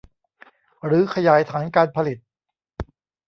[0.85, 2.17] หรือขยายฐานการผลิต